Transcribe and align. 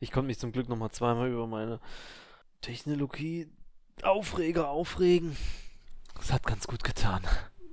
Ich 0.00 0.12
konnte 0.12 0.28
mich 0.28 0.38
zum 0.38 0.52
Glück 0.52 0.68
nochmal 0.68 0.90
zweimal 0.90 1.30
über 1.30 1.46
meine 1.46 1.80
Technologie 2.60 3.48
Aufreger 4.02 4.68
aufregen. 4.68 5.36
Das 6.16 6.32
hat 6.32 6.44
ganz 6.44 6.66
gut 6.66 6.84
getan. 6.84 7.22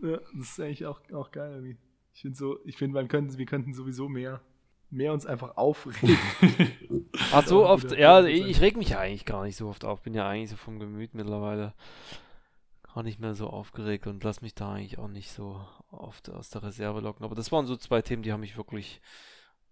Ja, 0.02 0.18
das 0.38 0.50
ist 0.50 0.60
eigentlich 0.60 0.86
auch, 0.86 1.02
auch 1.14 1.32
geil 1.32 1.52
irgendwie. 1.52 1.78
Ich 2.14 2.22
finde 2.22 2.38
so, 2.38 2.60
ich 2.66 2.78
finde, 2.78 2.96
man 2.96 3.08
könnte, 3.08 3.38
wir 3.38 3.46
könnten 3.46 3.74
sowieso 3.74 4.08
mehr, 4.08 4.42
mehr 4.90 5.14
uns 5.14 5.26
einfach 5.26 5.58
aufregen. 5.58 6.18
Ach 7.32 7.46
so 7.46 7.66
oft, 7.66 7.92
ja, 7.92 8.24
ich, 8.24 8.46
ich 8.46 8.62
reg 8.62 8.78
mich 8.78 8.90
ja 8.90 9.00
eigentlich 9.00 9.26
gar 9.26 9.44
nicht 9.44 9.56
so 9.56 9.68
oft 9.68 9.84
auf. 9.84 10.02
Bin 10.02 10.14
ja 10.14 10.28
eigentlich 10.28 10.52
so 10.52 10.56
vom 10.56 10.80
Gemüt 10.80 11.14
mittlerweile 11.14 11.74
gar 12.94 13.04
nicht 13.04 13.20
mehr 13.20 13.36
so 13.36 13.48
aufgeregt 13.48 14.08
und 14.08 14.24
lass 14.24 14.42
mich 14.42 14.56
da 14.56 14.74
eigentlich 14.74 14.98
auch 14.98 15.10
nicht 15.10 15.32
so 15.32 15.66
oft 15.92 16.30
aus 16.30 16.50
der 16.50 16.64
Reserve 16.64 17.02
locken. 17.02 17.26
Aber 17.26 17.36
das 17.36 17.52
waren 17.52 17.66
so 17.66 17.76
zwei 17.76 18.02
Themen, 18.02 18.24
die 18.24 18.32
haben 18.32 18.40
mich 18.40 18.58
wirklich 18.58 19.02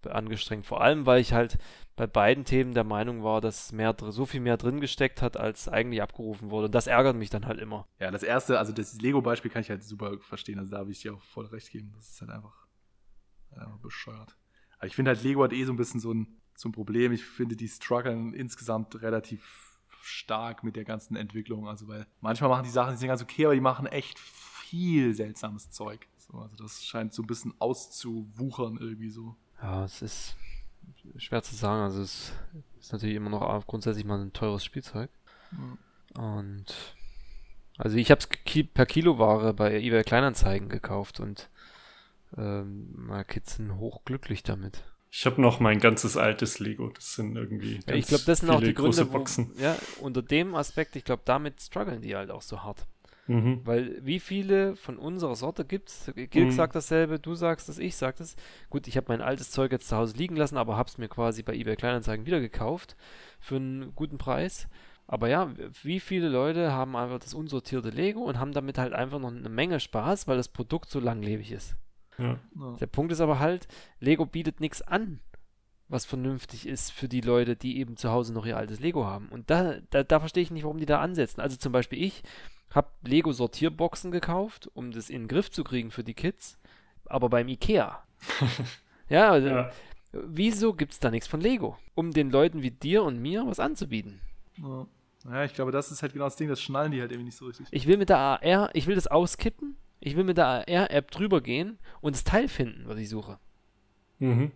angestrengt. 0.08 0.66
Vor 0.66 0.82
allem, 0.82 1.06
weil 1.06 1.22
ich 1.22 1.34
halt 1.34 1.58
bei 1.96 2.08
beiden 2.08 2.46
Themen 2.46 2.74
der 2.74 2.84
Meinung 2.84 3.24
war, 3.24 3.42
dass 3.42 3.72
mehr 3.72 3.96
so 4.00 4.26
viel 4.26 4.40
mehr 4.40 4.58
drin 4.58 4.82
gesteckt 4.82 5.22
hat, 5.22 5.38
als 5.38 5.68
eigentlich 5.68 6.02
abgerufen 6.02 6.50
wurde. 6.50 6.66
Und 6.66 6.76
das 6.76 6.88
ärgert 6.88 7.16
mich 7.16 7.30
dann 7.30 7.46
halt 7.46 7.60
immer. 7.60 7.88
Ja, 8.00 8.10
das 8.12 8.24
erste, 8.24 8.58
also 8.58 8.74
das 8.74 9.00
Lego-Beispiel 9.00 9.52
kann 9.52 9.62
ich 9.62 9.70
halt 9.70 9.84
super 9.84 10.18
verstehen. 10.20 10.60
Also 10.60 10.72
da 10.72 10.80
habe 10.80 10.92
ich 10.92 11.02
dir 11.02 11.14
auch 11.14 11.22
voll 11.22 11.46
recht 11.46 11.72
geben. 11.72 11.92
Das 11.96 12.10
ist 12.10 12.22
halt 12.22 12.32
einfach, 12.32 12.68
einfach 13.52 13.78
bescheuert. 13.78 14.36
Aber 14.78 14.88
ich 14.88 14.96
finde 14.96 15.12
halt, 15.12 15.24
Lego 15.24 15.44
hat 15.44 15.54
eh 15.54 15.64
so 15.66 15.72
ein 15.72 15.78
bisschen 15.78 16.00
so 16.00 16.14
ein, 16.14 16.42
so 16.56 16.70
ein 16.70 16.72
Problem. 16.72 17.12
Ich 17.12 17.24
finde, 17.24 17.56
die 17.56 17.68
strugglen 17.68 18.34
insgesamt 18.34 19.02
relativ 19.02 19.80
stark 20.02 20.64
mit 20.64 20.76
der 20.76 20.84
ganzen 20.84 21.16
Entwicklung. 21.16 21.68
Also, 21.68 21.88
weil 21.88 22.08
manchmal 22.22 22.50
machen 22.50 22.64
die 22.64 22.70
Sachen, 22.70 22.94
die 22.94 22.98
sind 22.98 23.08
ganz 23.08 23.22
okay, 23.22 23.46
aber 23.46 23.56
die 23.56 23.62
machen 23.62 23.86
echt 23.86 24.20
viel 24.20 25.14
seltsames 25.14 25.70
Zeug. 25.70 26.08
So, 26.18 26.40
also 26.40 26.56
das 26.56 26.84
scheint 26.84 27.14
so 27.14 27.22
ein 27.22 27.28
bisschen 27.28 27.54
auszuwuchern 27.60 28.78
irgendwie 28.78 29.10
so. 29.10 29.36
Ja, 29.62 29.86
es 29.86 30.02
ist 30.02 30.36
schwer 31.18 31.44
zu 31.44 31.56
sagen. 31.56 31.82
Also 31.82 32.02
es 32.02 32.34
ist 32.80 32.92
natürlich 32.92 33.16
immer 33.16 33.30
noch 33.30 33.68
grundsätzlich 33.68 34.06
mal 34.06 34.20
ein 34.20 34.34
teures 34.34 34.64
Spielzeug. 34.64 35.10
Mhm. 35.52 35.78
Und 36.22 36.66
also 37.78 37.98
ich 37.98 38.12
habe 38.12 38.20
es 38.22 38.28
per 38.74 38.86
Kiloware 38.86 39.54
bei 39.54 39.80
eBay 39.82 40.04
Kleinanzeigen 40.04 40.70
gekauft 40.70 41.20
und 41.20 41.50
ähm, 42.38 42.94
meine 42.96 43.26
Kids 43.26 43.56
sind 43.56 43.78
hochglücklich 43.78 44.44
damit. 44.44 44.84
Ich 45.12 45.26
habe 45.28 45.40
noch 45.42 45.60
mein 45.60 45.80
ganzes 45.80 46.18
altes 46.18 46.60
Lego. 46.60 46.90
Das 46.90 47.14
sind 47.14 47.36
irgendwie 47.36 47.80
ja, 47.88 47.94
Ich 47.94 48.08
glaube, 48.08 48.24
das 48.26 48.40
sind 48.40 48.50
auch 48.50 48.60
die 48.60 48.74
Gründe, 48.74 49.12
wo, 49.14 49.24
ja, 49.62 49.78
unter 50.02 50.24
dem 50.24 50.56
Aspekt, 50.56 50.96
ich 50.96 51.04
glaube, 51.04 51.22
damit 51.26 51.62
strugglen 51.62 52.02
die 52.02 52.16
halt 52.16 52.32
auch 52.32 52.42
so 52.42 52.64
hart. 52.64 52.88
Mhm. 53.28 53.62
Weil 53.64 54.06
wie 54.06 54.20
viele 54.20 54.76
von 54.76 54.98
unserer 54.98 55.36
Sorte 55.36 55.64
gibt 55.64 55.90
es? 55.90 56.12
Gilg 56.16 56.36
mhm. 56.36 56.52
sagt 56.52 56.76
dasselbe, 56.76 57.20
du 57.20 57.36
sagst 57.36 57.70
das, 57.70 57.80
ich 57.80 57.96
sag 57.96 58.18
das. 58.18 58.36
Gut, 58.70 58.88
ich 58.88 58.98
habe 58.98 59.08
mein 59.10 59.22
altes 59.22 59.52
Zeug 59.52 59.72
jetzt 59.72 59.88
zu 59.88 59.96
Hause 59.96 60.18
liegen 60.18 60.36
lassen, 60.36 60.58
aber 60.58 60.78
habe 60.78 60.90
es 60.90 60.98
mir 60.98 61.08
quasi 61.08 61.44
bei 61.44 61.54
eBay 61.54 61.76
Kleinanzeigen 61.76 62.26
wieder 62.26 62.40
gekauft 62.40 62.98
für 63.40 63.56
einen 63.56 63.96
guten 63.96 64.18
Preis. 64.18 64.68
Aber 65.08 65.30
ja, 65.30 65.52
wie 65.84 66.00
viele 66.00 66.30
Leute 66.30 66.72
haben 66.72 66.96
einfach 66.96 67.20
das 67.20 67.34
unsortierte 67.34 67.90
Lego 67.90 68.22
und 68.22 68.40
haben 68.40 68.54
damit 68.54 68.78
halt 68.78 68.94
einfach 68.94 69.20
noch 69.20 69.32
eine 69.32 69.50
Menge 69.50 69.80
Spaß, 69.80 70.28
weil 70.28 70.38
das 70.38 70.48
Produkt 70.48 70.90
so 70.90 71.00
langlebig 71.00 71.52
ist. 71.52 71.76
Ja. 72.18 72.40
Der 72.80 72.88
Punkt 72.88 73.12
ist 73.12 73.22
aber 73.22 73.40
halt, 73.40 73.68
Lego 74.00 74.26
bietet 74.26 74.60
nichts 74.60 74.82
an, 74.82 75.20
was 75.94 76.06
vernünftig 76.06 76.68
ist 76.68 76.92
für 76.92 77.08
die 77.08 77.22
Leute, 77.22 77.56
die 77.56 77.78
eben 77.78 77.96
zu 77.96 78.12
Hause 78.12 78.34
noch 78.34 78.46
ihr 78.46 78.58
altes 78.58 78.80
Lego 78.80 79.06
haben. 79.06 79.30
Und 79.30 79.50
da, 79.50 79.76
da, 79.92 80.04
da 80.04 80.20
verstehe 80.20 80.44
ich 80.44 80.52
nicht, 80.52 80.64
warum 80.64 80.80
die 80.80 80.86
da 80.86 81.00
ansetzen. 81.00 81.40
Also 81.40 81.56
zum 81.56 81.72
Beispiel 81.72 82.04
ich 82.04 82.24
habe 82.72 82.90
Lego 83.04 83.32
Sortierboxen 83.32 84.12
gekauft, 84.12 84.70
um 84.74 84.92
das 84.92 85.10
in 85.10 85.24
den 85.24 85.28
Griff 85.28 85.52
zu 85.52 85.64
kriegen 85.64 85.92
für 85.92 86.04
die 86.04 86.16
Kids, 86.16 86.58
aber 87.06 87.30
beim 87.30 87.48
Ikea. 87.48 88.04
ja, 89.10 89.32
also, 89.32 89.48
ja, 89.48 89.72
wieso 90.12 90.74
gibt 90.74 90.94
es 90.94 91.00
da 91.00 91.12
nichts 91.12 91.28
von 91.28 91.40
Lego? 91.40 91.78
Um 91.96 92.12
den 92.12 92.32
Leuten 92.32 92.64
wie 92.64 92.72
dir 92.72 93.04
und 93.04 93.22
mir 93.22 93.46
was 93.46 93.60
anzubieten. 93.60 94.22
Ja. 94.58 94.88
ja, 95.26 95.44
ich 95.46 95.54
glaube, 95.54 95.72
das 95.72 95.92
ist 95.92 96.02
halt 96.02 96.14
genau 96.14 96.26
das 96.26 96.36
Ding, 96.36 96.50
das 96.50 96.62
schnallen 96.62 96.92
die 96.92 97.00
halt 97.00 97.12
irgendwie 97.12 97.28
nicht 97.28 97.38
so 97.38 97.46
richtig. 97.46 97.68
Ich 97.72 97.88
will 97.88 97.98
mit 97.98 98.10
der 98.10 98.18
AR, 98.18 98.72
ich 98.74 98.88
will 98.88 98.96
das 98.96 99.08
auskippen, 99.08 99.78
ich 100.00 100.16
will 100.16 100.24
mit 100.24 100.38
der 100.38 100.68
AR-App 100.68 101.12
drüber 101.12 101.42
gehen 101.42 101.78
und 102.02 102.16
das 102.16 102.24
Teil 102.24 102.48
finden, 102.48 102.84
was 102.88 102.98
ich 102.98 103.10
suche. 103.10 103.38
Mhm. 104.20 104.52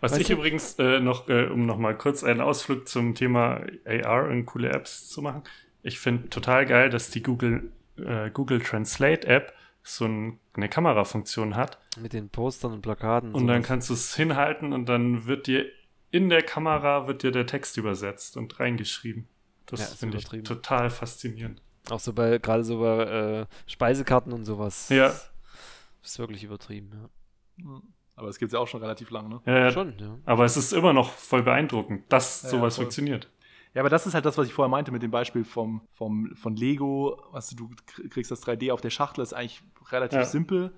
Was 0.00 0.12
weißt 0.12 0.20
ich 0.20 0.26
du? 0.28 0.34
übrigens 0.34 0.78
äh, 0.78 1.00
noch, 1.00 1.28
äh, 1.28 1.46
um 1.46 1.64
nochmal 1.66 1.96
kurz 1.96 2.24
einen 2.24 2.40
Ausflug 2.40 2.88
zum 2.88 3.14
Thema 3.14 3.64
AR 3.86 4.28
und 4.28 4.46
coole 4.46 4.70
Apps 4.70 5.08
zu 5.08 5.22
machen, 5.22 5.42
ich 5.82 5.98
finde 5.98 6.28
total 6.28 6.66
geil, 6.66 6.90
dass 6.90 7.10
die 7.10 7.22
Google, 7.22 7.72
äh, 7.96 8.30
Google 8.30 8.60
Translate 8.60 9.26
App 9.26 9.54
so 9.82 10.04
ein, 10.04 10.38
eine 10.54 10.68
Kamerafunktion 10.68 11.56
hat. 11.56 11.78
Mit 11.98 12.12
den 12.12 12.28
Postern 12.28 12.72
und 12.72 12.82
Plakaten. 12.82 13.30
Und, 13.30 13.42
und 13.42 13.46
dann 13.48 13.62
kannst 13.62 13.90
du 13.90 13.94
es 13.94 14.14
hinhalten 14.14 14.72
und 14.72 14.88
dann 14.88 15.26
wird 15.26 15.46
dir 15.46 15.66
in 16.10 16.28
der 16.28 16.42
Kamera 16.42 17.06
wird 17.08 17.22
dir 17.22 17.32
der 17.32 17.46
Text 17.46 17.76
übersetzt 17.78 18.36
und 18.36 18.60
reingeschrieben. 18.60 19.28
Das 19.66 19.80
ja, 19.80 19.86
finde 19.86 20.18
ich 20.18 20.28
total 20.44 20.90
faszinierend. 20.90 21.62
Auch 21.90 22.00
so 22.00 22.12
bei, 22.12 22.38
gerade 22.38 22.62
so 22.64 22.80
bei 22.80 23.40
äh, 23.40 23.46
Speisekarten 23.66 24.32
und 24.32 24.44
sowas. 24.44 24.88
Ja. 24.90 25.08
Das 25.08 26.12
ist 26.12 26.18
wirklich 26.18 26.44
übertrieben, 26.44 26.90
ja. 26.92 27.80
Aber 28.14 28.28
es 28.28 28.38
gibt 28.38 28.50
es 28.50 28.52
ja 28.54 28.58
auch 28.60 28.68
schon 28.68 28.80
relativ 28.80 29.10
lange, 29.10 29.28
ne? 29.28 29.40
Ja, 29.46 29.58
ja, 29.58 29.70
schon, 29.70 29.94
ja. 29.98 30.18
Aber 30.24 30.44
es 30.44 30.56
ist 30.56 30.72
immer 30.72 30.92
noch 30.92 31.10
voll 31.10 31.42
beeindruckend, 31.42 32.04
dass 32.08 32.42
ja, 32.42 32.50
sowas 32.50 32.76
ja, 32.76 32.82
funktioniert. 32.82 33.30
Ja, 33.74 33.80
aber 33.80 33.88
das 33.88 34.06
ist 34.06 34.12
halt 34.14 34.26
das, 34.26 34.36
was 34.36 34.46
ich 34.46 34.52
vorher 34.52 34.68
meinte 34.70 34.92
mit 34.92 35.02
dem 35.02 35.10
Beispiel 35.10 35.44
vom, 35.44 35.80
vom, 35.90 36.34
von 36.36 36.54
Lego. 36.56 37.22
Weißt 37.32 37.52
du, 37.52 37.68
du 37.68 38.08
kriegst 38.10 38.30
das 38.30 38.46
3D 38.46 38.70
auf 38.70 38.82
der 38.82 38.90
Schachtel, 38.90 39.22
ist 39.22 39.32
eigentlich 39.32 39.62
relativ 39.90 40.18
ja. 40.18 40.24
simpel 40.24 40.72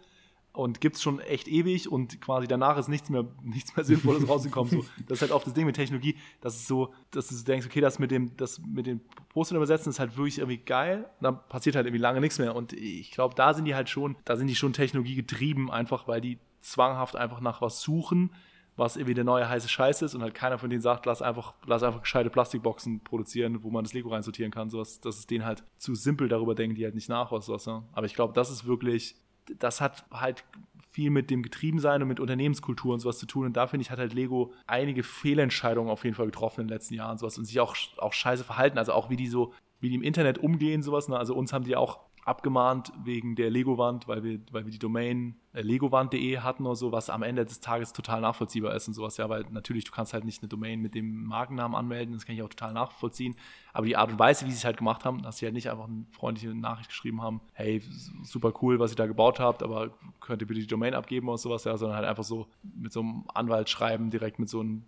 und 0.55 0.81
gibt 0.81 0.95
es 0.95 1.03
schon 1.03 1.19
echt 1.19 1.49
ewig 1.49 1.91
und 1.91 2.21
quasi 2.21 2.47
danach 2.47 2.79
ist 2.79 2.87
nichts 2.89 3.11
mehr, 3.11 3.25
nichts 3.43 3.75
mehr 3.75 3.85
Sinnvolles 3.85 4.29
rausgekommen. 4.29 4.71
So, 4.71 4.85
das 5.09 5.19
ist 5.19 5.23
halt 5.23 5.33
oft 5.33 5.47
das 5.47 5.55
Ding 5.55 5.67
mit 5.67 5.75
Technologie, 5.75 6.17
dass 6.41 6.55
es 6.55 6.69
so, 6.69 6.95
dass 7.11 7.27
du 7.27 7.45
denkst, 7.45 7.67
okay, 7.67 7.81
das 7.81 7.99
mit 7.99 8.13
dem, 8.13 8.37
das 8.37 8.61
mit 8.61 8.87
den 8.87 9.01
Postern 9.31 9.57
übersetzen 9.57 9.91
ist 9.91 9.99
halt 9.99 10.17
wirklich 10.17 10.39
irgendwie 10.39 10.59
geil. 10.59 11.11
Und 11.19 11.25
dann 11.25 11.41
passiert 11.49 11.75
halt 11.75 11.87
irgendwie 11.87 12.01
lange 12.01 12.21
nichts 12.21 12.39
mehr. 12.39 12.55
Und 12.55 12.73
ich 12.73 13.11
glaube, 13.11 13.35
da 13.35 13.53
sind 13.53 13.65
die 13.65 13.75
halt 13.75 13.89
schon, 13.89 14.17
da 14.25 14.37
sind 14.37 14.47
die 14.47 14.55
schon 14.55 14.73
Technologie 14.73 15.17
getrieben, 15.17 15.73
einfach 15.73 16.07
weil 16.07 16.21
die 16.21 16.39
zwanghaft 16.65 17.17
einfach 17.17 17.41
nach 17.41 17.61
was 17.61 17.81
suchen 17.81 18.31
was 18.77 18.97
irgendwie 18.97 19.15
der 19.15 19.25
neue 19.25 19.49
heiße 19.49 19.69
Scheiß 19.69 20.03
ist 20.03 20.15
und 20.15 20.23
halt 20.23 20.35
keiner 20.35 20.59
von 20.59 20.69
denen 20.69 20.83
sagt, 20.83 21.07
lass 21.07 21.23
einfach, 21.23 21.55
lass 21.67 21.83
einfach 21.83 22.03
gescheite 22.03 22.31
Plastikboxen 22.31 23.01
produzieren, 23.01 23.63
wo 23.63 23.71
man 23.71 23.85
das 23.85 23.93
Lego 23.93 24.09
reinsortieren 24.09 24.51
kann. 24.51 24.69
Sowas, 24.69 25.01
das 25.01 25.19
ist 25.19 25.31
denen 25.31 25.45
halt 25.45 25.63
zu 25.77 25.95
simpel, 25.95 26.29
darüber 26.29 26.55
denken 26.55 26.75
die 26.75 26.85
halt 26.85 26.95
nicht 26.95 27.09
nach, 27.09 27.31
was. 27.31 27.47
Ja. 27.47 27.85
Aber 27.93 28.07
ich 28.07 28.15
glaube, 28.15 28.33
das 28.33 28.51
ist 28.51 28.67
wirklich, 28.67 29.17
das 29.59 29.81
hat 29.81 30.05
halt 30.13 30.45
viel 30.91 31.11
mit 31.11 31.31
dem 31.31 31.43
Getriebensein 31.43 32.03
und 32.03 32.09
mit 32.09 32.21
Unternehmenskultur 32.21 32.95
und 32.95 33.01
sowas 33.01 33.19
zu 33.19 33.27
tun. 33.27 33.47
Und 33.47 33.57
da 33.57 33.67
finde 33.67 33.83
ich, 33.83 33.91
hat 33.91 33.99
halt 33.99 34.15
Lego 34.15 34.53
einige 34.67 35.03
Fehlentscheidungen 35.03 35.91
auf 35.91 36.05
jeden 36.05 36.17
Fall 36.17 36.27
getroffen 36.27 36.63
in 36.63 36.67
den 36.67 36.75
letzten 36.75 36.95
Jahren 36.95 37.19
sowas 37.19 37.39
und 37.39 37.45
sich 37.45 37.61
auch, 37.61 37.77
auch 37.99 38.13
scheiße 38.13 38.43
verhalten. 38.43 38.79
Also 38.79 38.93
auch 38.93 39.09
wie 39.09 39.17
die 39.17 39.29
so, 39.29 39.53
wie 39.81 39.89
die 39.89 39.97
im 39.97 40.03
Internet 40.03 40.39
umgehen, 40.39 40.83
sowas. 40.83 41.09
Ne? 41.09 41.17
Also 41.17 41.35
uns 41.35 41.53
haben 41.53 41.65
die 41.65 41.77
auch 41.77 42.01
abgemahnt 42.25 42.93
wegen 43.05 43.37
der 43.37 43.51
Lego-Wand, 43.51 44.09
weil 44.09 44.23
wir, 44.23 44.41
weil 44.51 44.65
wir 44.65 44.73
die 44.73 44.79
Domain 44.79 45.37
äh, 45.53 45.61
legowand.de 45.61 46.39
hatten 46.39 46.65
oder 46.65 46.77
so, 46.77 46.91
was 46.91 47.11
am 47.11 47.23
Ende 47.23 47.45
des 47.45 47.61
Tages 47.61 47.93
total 47.93 48.21
nachvollziehbar 48.21 48.75
ist 48.75 48.89
und 48.89 48.95
sowas. 48.95 49.17
Ja, 49.17 49.29
weil 49.29 49.45
natürlich, 49.51 49.85
du 49.85 49.93
kannst 49.93 50.15
halt 50.15 50.25
nicht 50.25 50.43
eine 50.43 50.49
Domain 50.49 50.81
mit 50.81 50.95
dem 50.95 51.25
Markennamen 51.25 51.77
anmelden, 51.77 52.15
das 52.15 52.25
kann 52.25 52.35
ich 52.35 52.43
auch 52.43 52.49
total 52.49 52.73
nachvollziehen. 52.73 53.37
Aber 53.73 53.87
die 53.87 53.97
Art 53.97 54.11
und 54.11 54.19
Weise, 54.19 54.47
wie 54.47 54.51
sie 54.51 54.57
es 54.57 54.65
halt 54.65 54.79
gemacht 54.79 55.05
haben, 55.05 55.23
dass 55.23 55.39
sie 55.39 55.47
halt 55.47 55.55
nicht 55.55 55.71
einfach 55.71 55.87
eine 55.89 56.07
freundliche 56.11 56.55
Nachricht 56.55 56.89
geschrieben 56.89 57.23
haben, 57.23 57.41
hey, 57.53 57.83
super 58.23 58.53
cool, 58.63 58.79
was 58.79 58.93
ihr 58.93 58.97
da 58.97 59.07
gebaut 59.07 59.39
habt, 59.39 59.63
aber 59.63 59.91
könnt 60.21 60.43
ihr 60.43 60.49
bitte 60.49 60.61
die 60.61 60.67
Domain 60.67 60.95
abgeben 60.95 61.29
oder 61.29 61.39
sowas, 61.39 61.65
ja, 61.65 61.77
sondern 61.77 61.97
halt 61.97 62.09
einfach 62.09 62.25
so 62.25 62.47
mit 62.63 62.93
so 62.93 63.01
einem 63.01 63.25
Anwalt 63.35 63.69
schreiben, 63.69 64.11
direkt 64.11 64.39
mit 64.39 64.49
so 64.49 64.61
einem 64.61 64.85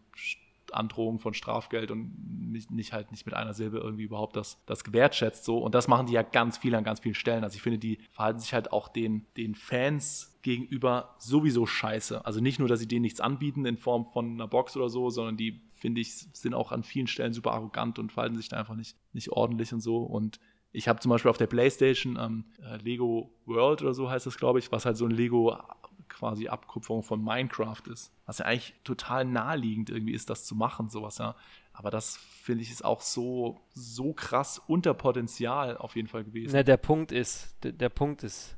Androhung 0.72 1.19
von 1.19 1.34
Strafgeld 1.34 1.91
und 1.91 2.12
nicht, 2.50 2.71
nicht 2.71 2.93
halt 2.93 3.10
nicht 3.10 3.27
mit 3.27 3.34
einer 3.34 3.54
Silbe 3.54 3.78
irgendwie 3.78 4.04
überhaupt 4.04 4.37
das, 4.37 4.62
das 4.66 4.84
gewertschätzt 4.84 5.44
so. 5.44 5.59
Und 5.59 5.75
das 5.75 5.88
machen 5.88 6.06
die 6.06 6.12
ja 6.12 6.22
ganz 6.22 6.59
viel 6.59 6.75
an 6.75 6.84
ganz 6.84 7.00
vielen 7.00 7.15
Stellen. 7.15 7.44
Also 7.44 7.56
ich 7.56 7.62
finde, 7.62 7.78
die 7.78 7.99
verhalten 8.10 8.41
sich 8.41 8.54
halt 8.54 8.72
auch 8.72 8.88
den, 8.88 9.26
den 9.37 9.55
Fans 9.55 10.38
gegenüber 10.43 11.16
sowieso 11.19 11.66
scheiße. 11.66 12.25
Also 12.25 12.41
nicht 12.41 12.59
nur, 12.59 12.69
dass 12.69 12.81
sie 12.81 12.88
denen 12.88 13.03
nichts 13.03 13.21
anbieten 13.21 13.65
in 13.66 13.76
Form 13.76 14.06
von 14.06 14.32
einer 14.32 14.49
Box 14.49 14.76
oder 14.76 14.88
so, 14.88 15.10
sondern 15.10 15.37
die, 15.37 15.60
finde 15.75 16.00
ich, 16.00 16.15
sind 16.32 16.55
auch 16.55 16.72
an 16.72 16.82
vielen 16.82 17.06
Stellen 17.06 17.32
super 17.32 17.53
arrogant 17.53 17.99
und 17.99 18.12
verhalten 18.12 18.37
sich 18.37 18.49
da 18.49 18.56
einfach 18.56 18.76
nicht, 18.76 18.96
nicht 19.12 19.31
ordentlich 19.31 19.73
und 19.73 19.81
so. 19.81 19.99
Und 19.99 20.38
ich 20.73 20.88
habe 20.88 21.00
zum 21.00 21.11
Beispiel 21.11 21.31
auf 21.31 21.38
der 21.38 21.46
Playstation 21.46 22.19
ähm, 22.20 22.44
äh, 22.62 22.76
Lego 22.76 23.32
World 23.46 23.82
oder 23.82 23.94
so 23.94 24.11
heißt 24.11 24.26
das, 24.26 24.37
glaube 24.37 24.58
ich, 24.58 24.70
was 24.73 24.85
halt 24.85 24.96
so 24.96 25.06
ein 25.06 25.11
Lego 25.11 25.56
quasi 26.08 26.49
Abkupferung 26.49 27.03
von 27.03 27.23
Minecraft 27.23 27.82
ist. 27.91 28.12
Was 28.26 28.38
ja 28.38 28.47
eigentlich 28.47 28.75
total 28.85 29.25
naheliegend 29.25 29.91
irgendwie 29.91 30.12
ist, 30.12 30.31
das 30.31 30.44
zu 30.44 30.55
machen, 30.55 30.88
sowas, 30.88 31.19
ja. 31.19 31.35
Aber 31.73 31.91
das 31.91 32.17
finde 32.17 32.62
ich 32.62 32.70
ist 32.70 32.85
auch 32.85 33.03
so, 33.03 33.61
so 33.75 34.12
krass 34.14 34.62
unter 34.67 34.94
Potenzial 34.94 35.76
auf 35.76 35.94
jeden 35.94 36.08
Fall 36.08 36.25
gewesen. 36.25 36.53
Na, 36.55 36.62
der 36.62 36.79
Punkt 36.79 37.12
ist, 37.12 37.55
der, 37.62 37.73
der 37.73 37.91
Punkt 37.91 38.23
ist, 38.23 38.56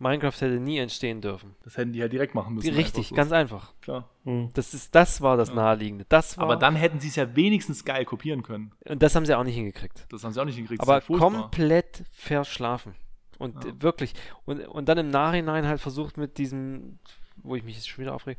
Minecraft 0.00 0.32
hätte 0.32 0.60
nie 0.60 0.78
entstehen 0.78 1.20
dürfen. 1.20 1.54
Das 1.62 1.76
hätten 1.76 1.92
die 1.92 1.98
ja 1.98 2.08
direkt 2.08 2.34
machen 2.34 2.54
müssen. 2.54 2.74
Richtig, 2.74 3.06
einfach 3.06 3.16
ganz 3.16 3.32
einfach. 3.32 3.74
Klar. 3.82 4.08
Mhm. 4.24 4.48
Das, 4.54 4.72
ist, 4.72 4.94
das 4.94 5.20
war 5.20 5.36
das 5.36 5.50
ja. 5.50 5.56
Naheliegende. 5.56 6.06
Das 6.08 6.38
war, 6.38 6.44
Aber 6.44 6.56
dann 6.56 6.74
hätten 6.74 7.00
sie 7.00 7.08
es 7.08 7.16
ja 7.16 7.36
wenigstens 7.36 7.84
geil 7.84 8.06
kopieren 8.06 8.42
können. 8.42 8.72
Und 8.88 9.02
das 9.02 9.14
haben 9.14 9.26
sie 9.26 9.36
auch 9.36 9.44
nicht 9.44 9.56
hingekriegt. 9.56 10.06
Das 10.08 10.24
haben 10.24 10.32
sie 10.32 10.40
auch 10.40 10.46
nicht 10.46 10.54
hingekriegt. 10.54 10.80
Aber 10.82 11.02
komplett 11.02 12.04
verschlafen. 12.12 12.94
Und 13.40 13.64
ja. 13.64 13.72
wirklich, 13.82 14.14
und, 14.44 14.60
und 14.68 14.88
dann 14.88 14.98
im 14.98 15.08
Nachhinein 15.08 15.66
halt 15.66 15.80
versucht 15.80 16.16
mit 16.16 16.38
diesem, 16.38 16.98
wo 17.36 17.56
ich 17.56 17.64
mich 17.64 17.74
jetzt 17.74 17.88
schon 17.88 18.02
wieder 18.02 18.14
aufrege, 18.14 18.38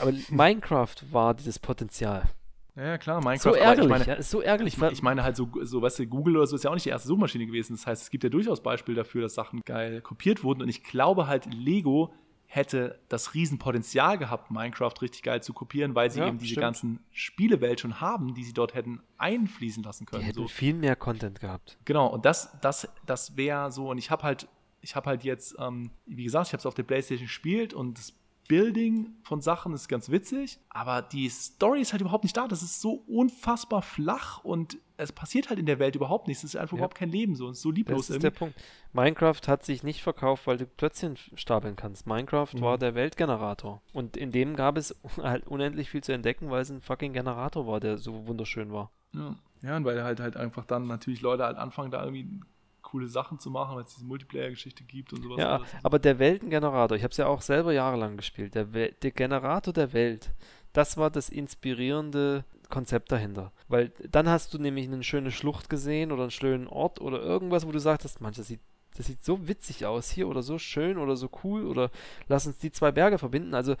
aber 0.00 0.12
Minecraft 0.30 0.94
war 1.10 1.34
dieses 1.34 1.58
Potenzial. 1.58 2.30
Ja, 2.76 2.96
klar, 2.96 3.20
Minecraft. 3.20 3.42
So 3.42 3.54
ärgerlich, 3.54 3.84
ich 3.84 3.90
meine, 3.90 4.06
ja, 4.06 4.14
ist 4.14 4.30
so 4.30 4.40
ärgerlich. 4.40 4.76
Ich, 4.76 4.82
ich, 4.92 5.02
meine 5.02 5.24
halt 5.24 5.34
so, 5.34 5.50
so, 5.62 5.82
weißt 5.82 5.98
du, 5.98 6.06
Google 6.06 6.36
oder 6.36 6.46
so 6.46 6.54
ist 6.54 6.62
ja 6.62 6.70
auch 6.70 6.74
nicht 6.74 6.86
die 6.86 6.90
erste 6.90 7.08
Suchmaschine 7.08 7.44
gewesen. 7.44 7.74
Das 7.74 7.88
heißt, 7.88 8.02
es 8.04 8.10
gibt 8.10 8.22
ja 8.22 8.30
durchaus 8.30 8.62
Beispiele 8.62 8.96
dafür, 8.96 9.22
dass 9.22 9.34
Sachen 9.34 9.62
geil 9.64 10.00
kopiert 10.00 10.44
wurden. 10.44 10.62
Und 10.62 10.68
ich 10.68 10.84
glaube 10.84 11.26
halt, 11.26 11.52
Lego 11.52 12.14
hätte 12.50 12.98
das 13.10 13.34
Riesenpotenzial 13.34 14.16
gehabt, 14.16 14.50
Minecraft 14.50 14.94
richtig 15.02 15.22
geil 15.22 15.42
zu 15.42 15.52
kopieren, 15.52 15.94
weil 15.94 16.10
sie 16.10 16.20
ja, 16.20 16.28
eben 16.28 16.38
diese 16.38 16.52
stimmt. 16.52 16.62
ganzen 16.62 17.00
Spielewelt 17.12 17.80
schon 17.80 18.00
haben, 18.00 18.34
die 18.34 18.42
sie 18.42 18.54
dort 18.54 18.74
hätten 18.74 19.02
einfließen 19.18 19.82
lassen 19.82 20.06
können. 20.06 20.22
Die 20.22 20.28
hätten 20.28 20.40
so. 20.40 20.48
viel 20.48 20.72
mehr 20.72 20.96
Content 20.96 21.40
gehabt. 21.40 21.76
Genau, 21.84 22.06
und 22.06 22.24
das, 22.24 22.58
das, 22.62 22.88
das 23.04 23.36
wäre 23.36 23.70
so, 23.70 23.90
und 23.90 23.98
ich 23.98 24.10
habe 24.10 24.22
halt, 24.22 24.48
ich 24.80 24.96
habe 24.96 25.10
halt 25.10 25.24
jetzt, 25.24 25.56
ähm, 25.58 25.90
wie 26.06 26.24
gesagt, 26.24 26.46
ich 26.46 26.52
habe 26.54 26.60
es 26.60 26.66
auf 26.66 26.74
der 26.74 26.84
Playstation 26.84 27.26
gespielt 27.26 27.74
und 27.74 27.98
das 27.98 28.14
Building 28.48 29.14
von 29.22 29.42
Sachen 29.42 29.74
ist 29.74 29.88
ganz 29.88 30.10
witzig, 30.10 30.58
aber 30.70 31.02
die 31.02 31.28
Story 31.28 31.82
ist 31.82 31.92
halt 31.92 32.00
überhaupt 32.00 32.24
nicht 32.24 32.36
da. 32.36 32.48
Das 32.48 32.62
ist 32.62 32.80
so 32.80 33.04
unfassbar 33.06 33.82
flach 33.82 34.42
und 34.42 34.78
es 34.96 35.12
passiert 35.12 35.50
halt 35.50 35.60
in 35.60 35.66
der 35.66 35.78
Welt 35.78 35.94
überhaupt 35.94 36.26
nichts. 36.26 36.42
Es 36.42 36.54
ist 36.54 36.60
einfach 36.60 36.72
ja. 36.72 36.78
überhaupt 36.78 36.96
kein 36.96 37.10
Leben 37.10 37.36
so. 37.36 37.50
Es 37.50 37.58
ist 37.58 37.62
so 37.62 37.70
lieblos. 37.70 38.08
Das 38.08 38.16
ist 38.16 38.16
irgendwie. 38.16 38.22
der 38.22 38.38
Punkt. 38.38 38.60
Minecraft 38.94 39.40
hat 39.46 39.64
sich 39.64 39.82
nicht 39.82 40.02
verkauft, 40.02 40.46
weil 40.46 40.56
du 40.56 40.66
Plötzchen 40.66 41.16
stapeln 41.34 41.76
kannst. 41.76 42.06
Minecraft 42.06 42.48
mhm. 42.54 42.62
war 42.62 42.78
der 42.78 42.94
Weltgenerator. 42.94 43.82
Und 43.92 44.16
in 44.16 44.32
dem 44.32 44.56
gab 44.56 44.78
es 44.78 44.98
halt 45.18 45.46
unendlich 45.46 45.90
viel 45.90 46.02
zu 46.02 46.12
entdecken, 46.12 46.50
weil 46.50 46.62
es 46.62 46.70
ein 46.70 46.80
fucking 46.80 47.12
Generator 47.12 47.66
war, 47.66 47.80
der 47.80 47.98
so 47.98 48.26
wunderschön 48.26 48.72
war. 48.72 48.90
Ja, 49.12 49.36
ja 49.62 49.76
und 49.76 49.84
weil 49.84 50.02
halt 50.02 50.20
halt 50.20 50.36
einfach 50.36 50.64
dann 50.64 50.86
natürlich 50.86 51.20
Leute 51.20 51.44
halt 51.44 51.58
anfangen, 51.58 51.90
da 51.90 52.02
irgendwie 52.02 52.40
coole 52.82 53.08
Sachen 53.08 53.38
zu 53.38 53.50
machen, 53.50 53.76
weil 53.76 53.82
es 53.82 53.94
diese 53.94 54.06
Multiplayer-Geschichte 54.06 54.84
gibt 54.84 55.12
und 55.12 55.22
sowas. 55.22 55.38
Ja, 55.38 55.56
alles. 55.56 55.68
aber 55.82 55.98
der 55.98 56.18
Weltengenerator, 56.18 56.96
ich 56.96 57.02
habe 57.02 57.10
es 57.10 57.16
ja 57.16 57.26
auch 57.26 57.42
selber 57.42 57.72
jahrelang 57.72 58.16
gespielt, 58.16 58.54
der, 58.54 58.72
We 58.72 58.92
der 59.02 59.10
Generator 59.10 59.72
der 59.72 59.92
Welt, 59.92 60.30
das 60.72 60.96
war 60.96 61.10
das 61.10 61.28
inspirierende 61.28 62.44
Konzept 62.68 63.12
dahinter. 63.12 63.52
Weil 63.68 63.92
dann 64.10 64.28
hast 64.28 64.54
du 64.54 64.58
nämlich 64.58 64.86
eine 64.86 65.02
schöne 65.02 65.30
Schlucht 65.30 65.70
gesehen 65.70 66.12
oder 66.12 66.22
einen 66.22 66.30
schönen 66.30 66.66
Ort 66.66 67.00
oder 67.00 67.20
irgendwas, 67.20 67.66
wo 67.66 67.72
du 67.72 67.80
sagtest, 67.80 68.20
manches 68.20 68.48
sieht 68.48 68.60
das 68.96 69.06
sieht 69.06 69.24
so 69.24 69.46
witzig 69.46 69.86
aus 69.86 70.10
hier 70.10 70.26
oder 70.26 70.42
so 70.42 70.58
schön 70.58 70.98
oder 70.98 71.14
so 71.14 71.30
cool 71.44 71.66
oder 71.66 71.90
lass 72.26 72.48
uns 72.48 72.58
die 72.58 72.72
zwei 72.72 72.90
Berge 72.90 73.18
verbinden. 73.18 73.54
Also 73.54 73.76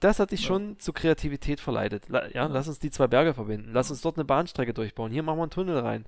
das 0.00 0.18
hat 0.18 0.30
dich 0.30 0.40
ja. 0.42 0.46
schon 0.46 0.78
zu 0.78 0.94
Kreativität 0.94 1.60
verleitet. 1.60 2.04
Ja, 2.10 2.26
ja, 2.28 2.46
lass 2.46 2.68
uns 2.68 2.78
die 2.78 2.90
zwei 2.90 3.06
Berge 3.06 3.34
verbinden. 3.34 3.70
Lass 3.72 3.90
uns 3.90 4.00
dort 4.00 4.16
eine 4.16 4.24
Bahnstrecke 4.24 4.72
durchbauen. 4.72 5.12
Hier 5.12 5.22
machen 5.22 5.38
wir 5.38 5.42
einen 5.42 5.50
Tunnel 5.50 5.78
rein 5.78 6.06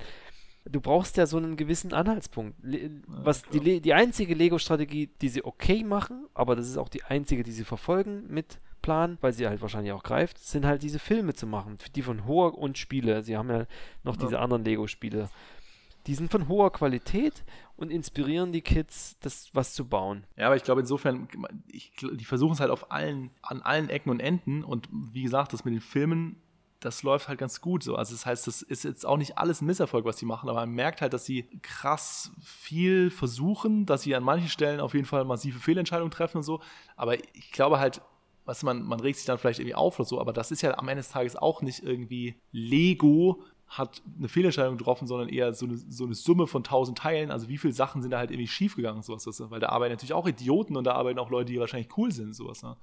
du 0.68 0.80
brauchst 0.80 1.16
ja 1.16 1.26
so 1.26 1.36
einen 1.36 1.56
gewissen 1.56 1.92
Anhaltspunkt. 1.92 2.56
Was 3.06 3.42
ja, 3.52 3.60
die, 3.60 3.80
die 3.80 3.94
einzige 3.94 4.34
Lego-Strategie, 4.34 5.10
die 5.20 5.28
sie 5.28 5.44
okay 5.44 5.84
machen, 5.84 6.26
aber 6.34 6.56
das 6.56 6.68
ist 6.68 6.76
auch 6.76 6.88
die 6.88 7.04
einzige, 7.04 7.42
die 7.42 7.52
sie 7.52 7.64
verfolgen 7.64 8.24
mit 8.28 8.58
Plan, 8.82 9.18
weil 9.20 9.32
sie 9.32 9.46
halt 9.46 9.62
wahrscheinlich 9.62 9.92
auch 9.92 10.02
greift, 10.02 10.38
sind 10.38 10.64
halt 10.64 10.82
diese 10.82 10.98
Filme 10.98 11.34
zu 11.34 11.46
machen, 11.46 11.78
die 11.94 12.02
von 12.02 12.26
hoher 12.26 12.56
und 12.56 12.78
Spiele. 12.78 13.22
Sie 13.22 13.36
haben 13.36 13.50
ja 13.50 13.66
noch 14.04 14.16
ja. 14.16 14.22
diese 14.22 14.38
anderen 14.38 14.64
Lego-Spiele. 14.64 15.28
Die 16.06 16.14
sind 16.14 16.30
von 16.30 16.46
hoher 16.46 16.72
Qualität 16.72 17.44
und 17.76 17.90
inspirieren 17.90 18.52
die 18.52 18.60
Kids, 18.60 19.16
das 19.20 19.50
was 19.52 19.74
zu 19.74 19.88
bauen. 19.88 20.24
Ja, 20.36 20.46
aber 20.46 20.56
ich 20.56 20.62
glaube 20.62 20.82
insofern, 20.82 21.28
ich, 21.66 21.92
die 21.96 22.24
versuchen 22.24 22.52
es 22.52 22.60
halt 22.60 22.70
auf 22.70 22.92
allen, 22.92 23.30
an 23.42 23.60
allen 23.62 23.88
Ecken 23.88 24.10
und 24.10 24.20
Enden 24.20 24.62
und 24.62 24.88
wie 24.92 25.22
gesagt, 25.22 25.52
das 25.52 25.64
mit 25.64 25.74
den 25.74 25.80
Filmen 25.80 26.40
das 26.80 27.02
läuft 27.02 27.28
halt 27.28 27.38
ganz 27.38 27.60
gut 27.60 27.82
so. 27.82 27.96
Also 27.96 28.14
das 28.14 28.26
heißt, 28.26 28.46
das 28.46 28.62
ist 28.62 28.84
jetzt 28.84 29.06
auch 29.06 29.16
nicht 29.16 29.38
alles 29.38 29.60
ein 29.60 29.66
Misserfolg, 29.66 30.04
was 30.04 30.18
sie 30.18 30.26
machen, 30.26 30.48
aber 30.48 30.60
man 30.60 30.70
merkt 30.70 31.00
halt, 31.00 31.12
dass 31.12 31.24
sie 31.24 31.44
krass 31.62 32.32
viel 32.42 33.10
versuchen, 33.10 33.86
dass 33.86 34.02
sie 34.02 34.14
an 34.14 34.22
manchen 34.22 34.48
Stellen 34.48 34.80
auf 34.80 34.94
jeden 34.94 35.06
Fall 35.06 35.24
massive 35.24 35.58
Fehlentscheidungen 35.58 36.10
treffen 36.10 36.38
und 36.38 36.42
so. 36.42 36.60
Aber 36.96 37.18
ich 37.18 37.52
glaube 37.52 37.78
halt, 37.78 38.02
was 38.44 38.62
man, 38.62 38.82
man 38.82 39.00
regt 39.00 39.16
sich 39.16 39.26
dann 39.26 39.38
vielleicht 39.38 39.58
irgendwie 39.58 39.74
auf 39.74 39.98
oder 39.98 40.08
so, 40.08 40.20
aber 40.20 40.32
das 40.32 40.50
ist 40.50 40.62
ja 40.62 40.78
am 40.78 40.88
Ende 40.88 41.02
des 41.02 41.10
Tages 41.10 41.34
auch 41.36 41.62
nicht 41.62 41.82
irgendwie 41.82 42.36
Lego 42.52 43.42
hat 43.68 44.02
eine 44.16 44.28
Fehlentscheidung 44.28 44.76
getroffen, 44.76 45.08
sondern 45.08 45.28
eher 45.28 45.52
so 45.52 45.66
eine, 45.66 45.76
so 45.76 46.04
eine 46.04 46.14
Summe 46.14 46.46
von 46.46 46.62
tausend 46.62 46.98
Teilen. 46.98 47.32
Also 47.32 47.48
wie 47.48 47.58
viele 47.58 47.72
Sachen 47.72 48.00
sind 48.00 48.12
da 48.12 48.18
halt 48.18 48.30
irgendwie 48.30 48.46
schiefgegangen, 48.46 49.02
sowas, 49.02 49.26
weil 49.50 49.60
da 49.60 49.70
arbeiten 49.70 49.92
natürlich 49.92 50.12
auch 50.12 50.28
Idioten 50.28 50.76
und 50.76 50.84
da 50.84 50.92
arbeiten 50.92 51.18
auch 51.18 51.30
Leute, 51.30 51.52
die 51.52 51.58
wahrscheinlich 51.58 51.96
cool 51.98 52.12
sind, 52.12 52.34
sowas. 52.34 52.62
Ne? 52.62 52.76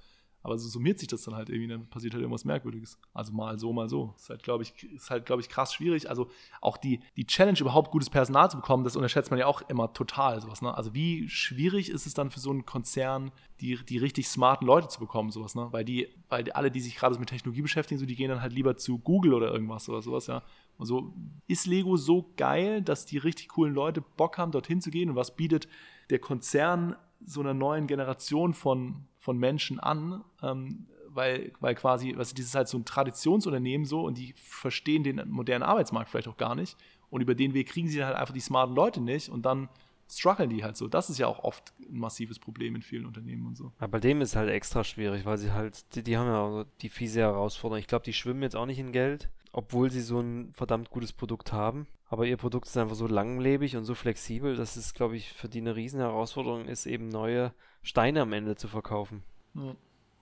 Aber 0.44 0.58
so 0.58 0.68
summiert 0.68 1.00
sich 1.00 1.08
das 1.08 1.24
dann 1.24 1.36
halt 1.36 1.50
irgendwie, 1.50 1.70
dann 1.70 1.90
passiert 1.90 2.14
halt 2.14 2.22
irgendwas 2.22 2.44
Merkwürdiges. 2.44 3.00
Also 3.14 3.32
mal 3.32 3.58
so, 3.58 3.72
mal 3.72 3.88
so. 3.88 4.14
Ist 4.18 4.30
halt, 4.30 4.44
glaube 4.44 4.64
ich, 4.64 4.84
ist 4.84 5.10
halt, 5.10 5.26
glaube 5.26 5.42
ich, 5.42 5.48
krass 5.48 5.74
schwierig. 5.74 6.10
Also 6.10 6.30
auch 6.60 6.76
die, 6.76 7.00
die 7.16 7.26
Challenge, 7.26 7.58
überhaupt 7.60 7.92
gutes 7.92 8.10
Personal 8.10 8.52
zu 8.52 8.58
bekommen, 8.58 8.84
das 8.84 8.98
unterschätzt 8.98 9.32
man 9.32 9.40
ja 9.40 9.46
auch 9.46 9.62
immer 9.70 9.94
total. 9.94 10.42
Sowas, 10.42 10.62
ne? 10.62 10.76
Also 10.76 10.94
wie 10.94 11.30
schwierig 11.30 11.90
ist 11.90 12.06
es 12.06 12.14
dann 12.14 12.30
für 12.30 12.42
so 12.42 12.50
einen 12.50 12.66
Konzern, 12.66 13.32
die, 13.62 13.80
die 13.86 13.98
richtig 13.98 14.28
smarten 14.28 14.68
Leute 14.68 14.90
zu 14.90 15.00
bekommen, 15.00 15.32
sowas, 15.32 15.56
ne? 15.56 15.70
Weil 15.72 15.86
die, 15.86 16.10
weil 16.28 16.52
alle, 16.52 16.72
die 16.72 16.82
sich 16.82 16.98
gerade 16.98 17.18
mit 17.18 17.30
Technologie 17.30 17.62
beschäftigen, 17.62 17.98
so, 17.98 18.06
die 18.06 18.16
gehen 18.16 18.30
dann 18.30 18.42
halt 18.42 18.52
lieber 18.52 18.76
zu 18.76 19.00
Google 19.00 19.34
oder 19.34 19.50
irgendwas 19.54 19.88
oder 19.88 20.02
sowas, 20.02 20.28
ja. 20.28 20.44
Und 20.78 21.14
ist 21.48 21.68
Lego 21.68 21.96
so 21.96 22.34
geil, 22.36 22.82
dass 22.82 23.06
die 23.06 23.18
richtig 23.18 23.48
coolen 23.50 23.74
Leute 23.74 24.02
Bock 24.02 24.38
haben, 24.38 24.52
dorthin 24.52 24.82
zu 24.82 24.92
gehen 24.92 25.10
und 25.10 25.16
was 25.16 25.36
bietet 25.36 25.70
der 26.10 26.20
Konzern 26.20 26.98
so 27.26 27.40
einer 27.40 27.54
neuen 27.54 27.88
Generation 27.88 28.54
von 28.54 29.06
von 29.24 29.38
Menschen 29.38 29.80
an, 29.80 30.22
ähm, 30.42 30.86
weil, 31.08 31.54
weil 31.62 31.76
quasi, 31.76 32.14
also 32.18 32.36
dieses 32.36 32.54
halt 32.56 32.68
so 32.68 32.78
ein 32.78 32.84
Traditionsunternehmen 32.84 33.86
so 33.86 34.02
und 34.02 34.18
die 34.18 34.34
verstehen 34.36 35.04
den 35.04 35.22
modernen 35.30 35.64
Arbeitsmarkt 35.64 36.10
vielleicht 36.10 36.28
auch 36.28 36.36
gar 36.36 36.56
nicht. 36.56 36.76
Und 37.10 37.22
über 37.22 37.34
den 37.34 37.54
Weg 37.54 37.70
kriegen 37.70 37.88
sie 37.88 38.00
dann 38.00 38.08
halt 38.08 38.18
einfach 38.18 38.34
die 38.34 38.42
smarten 38.42 38.76
Leute 38.76 39.00
nicht 39.00 39.30
und 39.30 39.46
dann 39.46 39.70
strugglen 40.12 40.50
die 40.50 40.66
halt 40.66 40.76
so. 40.76 40.90
Das 40.90 41.10
ist 41.10 41.20
ja 41.20 41.28
auch 41.28 41.40
oft 41.40 41.72
ein 41.80 42.00
massives 42.00 42.38
Problem 42.38 42.76
in 42.76 42.82
vielen 42.82 43.06
Unternehmen 43.06 43.48
und 43.48 43.56
so. 43.56 43.72
Ja, 43.80 43.88
bei 43.88 44.02
dem 44.02 44.20
ist 44.20 44.36
halt 44.36 44.50
extra 44.50 44.84
schwierig, 44.84 45.24
weil 45.24 45.38
sie 45.38 45.54
halt, 45.54 45.96
die, 45.96 46.04
die 46.04 46.18
haben 46.18 46.28
ja 46.28 46.66
die 46.82 46.90
fiese 46.90 47.22
Herausforderung. 47.22 47.80
Ich 47.80 47.88
glaube, 47.88 48.04
die 48.04 48.14
schwimmen 48.14 48.42
jetzt 48.42 48.58
auch 48.58 48.66
nicht 48.66 48.80
in 48.80 48.92
Geld, 48.92 49.30
obwohl 49.54 49.90
sie 49.90 50.02
so 50.02 50.20
ein 50.20 50.52
verdammt 50.52 50.90
gutes 50.90 51.14
Produkt 51.14 51.54
haben. 51.54 51.88
Aber 52.14 52.28
ihr 52.28 52.38
Produkt 52.38 52.68
ist 52.68 52.78
einfach 52.78 52.94
so 52.94 53.08
langlebig 53.08 53.76
und 53.76 53.86
so 53.86 53.96
flexibel, 53.96 54.56
dass 54.56 54.76
es, 54.76 54.94
glaube 54.94 55.16
ich, 55.16 55.34
für 55.34 55.50
die 55.50 55.62
eine 55.62 55.76
riesen 55.76 56.00
Herausforderung 56.00 56.66
ist, 56.66 56.86
eben 56.86 57.08
neue 57.08 57.54
Steine 57.82 58.22
am 58.22 58.34
Ende 58.34 58.56
zu 58.56 58.68
verkaufen. 58.68 59.24
Ja. 59.56 59.76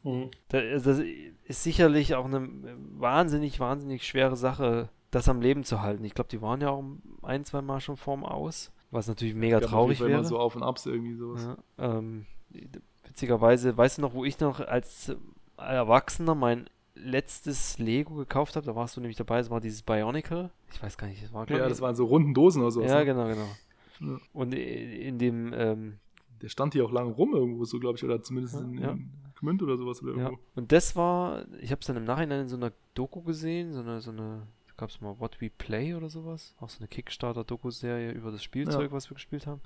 Mhm. 0.04 0.32
Das, 0.48 0.88
ist 0.88 1.64
sicherlich 1.64 2.16
auch 2.16 2.24
eine 2.24 2.48
wahnsinnig, 2.98 3.60
wahnsinnig 3.60 4.08
schwere 4.08 4.38
Sache, 4.38 4.88
das 5.12 5.28
am 5.28 5.42
Leben 5.42 5.66
zu 5.66 5.82
halten. 5.82 6.06
Ich 6.06 6.14
glaube, 6.14 6.30
die 6.30 6.42
waren 6.42 6.62
ja 6.62 6.70
auch 6.70 6.82
ein, 7.24 7.44
zwei 7.44 7.62
Mal 7.62 7.82
schon 7.82 7.98
vorm 7.98 8.24
Aus, 8.24 8.72
was 8.90 9.10
natürlich 9.10 9.36
mega 9.36 9.60
ja, 9.60 9.68
traurig 9.68 10.00
wäre. 10.00 10.12
Immer 10.12 10.24
so 10.24 10.40
auf 10.40 10.56
und 10.56 10.64
abs 10.64 10.86
irgendwie 10.86 11.16
sowas. 11.16 11.44
Ja, 11.78 11.98
ähm, 11.98 12.26
witzigerweise, 13.04 13.76
weißt 13.76 13.98
du 13.98 14.04
noch, 14.04 14.14
wo 14.14 14.24
ich 14.24 14.40
noch 14.40 14.62
als 14.62 15.14
Erwachsener 15.58 16.36
mein 16.36 16.70
letztes 17.04 17.78
Lego 17.78 18.16
gekauft 18.16 18.56
habe, 18.56 18.66
da 18.66 18.76
warst 18.76 18.96
du 18.96 19.02
nämlich 19.02 19.18
dabei, 19.18 19.38
das 19.38 19.50
war 19.50 19.62
dieses 19.62 19.82
Bionicle. 19.82 20.52
Ich 20.72 20.82
weiß 20.82 20.98
gar 20.98 21.08
nicht, 21.08 21.24
das 21.24 21.34
war 21.34 21.50
Ja, 21.50 21.68
das 21.68 21.82
waren 21.82 21.96
so 21.96 22.06
runden 22.06 22.34
Dosen 22.34 22.62
oder 22.62 22.72
so. 22.72 22.82
Ja, 22.82 23.00
ne? 23.00 23.06
genau, 23.06 23.28
genau. 23.28 23.48
Ja. 24.00 24.20
Und 24.34 24.54
in 24.54 25.18
dem. 25.18 25.54
Ähm, 25.56 26.00
der 26.42 26.50
stand 26.50 26.74
hier 26.74 26.84
auch 26.86 26.92
lange 26.92 27.12
rum 27.12 27.36
irgendwo, 27.36 27.66
so 27.66 27.80
glaube 27.80 27.98
ich, 27.98 28.04
oder 28.04 28.24
zumindest 28.24 28.56
ja, 28.56 28.62
in, 28.62 28.74
in 28.74 28.82
ja. 28.82 28.98
Gmünd 29.40 29.62
oder 29.62 29.78
sowas. 29.78 30.02
Oder 30.02 30.14
irgendwo. 30.14 30.40
Und 30.56 30.72
das 30.72 30.96
war, 30.96 31.46
ich 31.60 31.72
habe 31.72 31.82
es 31.82 31.88
dann 31.88 31.98
im 31.98 32.04
Nachhinein 32.04 32.42
in 32.42 32.48
so 32.48 32.56
einer 32.56 32.72
Doku 32.96 33.22
gesehen, 33.22 33.74
so 33.74 33.82
eine, 33.82 34.02
so 34.02 34.10
eine 34.10 34.48
gab 34.82 34.90
es 34.90 35.00
mal 35.00 35.20
What 35.20 35.40
We 35.40 35.52
Play 35.52 35.94
oder 35.94 36.10
sowas. 36.10 36.56
Auch 36.60 36.70
so 36.70 36.80
eine 36.80 36.88
Kickstarter-Doku-Serie 36.88 38.14
über 38.14 38.32
das 38.32 38.44
Spielzeug, 38.44 38.90
ja. 38.90 38.92
was 38.92 39.12
wir 39.12 39.14
gespielt 39.14 39.46
haben. 39.46 39.62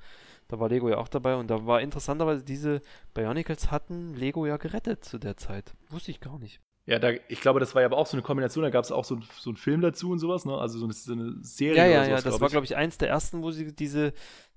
Da 0.46 0.60
war 0.60 0.68
Lego 0.68 0.90
ja 0.90 0.98
auch 0.98 1.08
dabei 1.08 1.36
und 1.36 1.48
da 1.48 1.64
war 1.66 1.80
interessanterweise 1.80 2.44
diese 2.44 2.82
Bionicles 3.14 3.70
hatten 3.70 4.12
Lego 4.12 4.44
ja 4.44 4.58
gerettet 4.58 5.06
zu 5.06 5.18
der 5.18 5.38
Zeit. 5.38 5.74
Wusste 5.88 6.10
ich 6.10 6.20
gar 6.20 6.38
nicht. 6.38 6.60
Ja, 6.86 7.00
da, 7.00 7.10
ich 7.28 7.40
glaube, 7.40 7.58
das 7.58 7.74
war 7.74 7.82
ja 7.82 7.86
aber 7.86 7.98
auch 7.98 8.06
so 8.06 8.16
eine 8.16 8.22
Kombination, 8.22 8.62
da 8.62 8.70
gab 8.70 8.84
es 8.84 8.92
auch 8.92 9.04
so, 9.04 9.18
so 9.38 9.50
einen 9.50 9.56
Film 9.56 9.80
dazu 9.80 10.12
und 10.12 10.20
sowas, 10.20 10.44
ne? 10.44 10.56
Also 10.56 10.78
so 10.78 10.84
eine, 10.84 10.92
so 10.92 11.12
eine 11.12 11.34
Serie. 11.40 11.76
Ja, 11.76 11.86
ja, 11.86 12.04
sowas, 12.04 12.24
ja, 12.24 12.30
das 12.30 12.40
war, 12.40 12.48
glaube 12.48 12.64
ich, 12.64 12.76
eins 12.76 12.96
der 12.96 13.08
ersten, 13.08 13.42
wo 13.42 13.50
sie 13.50 13.74
diese, 13.74 14.12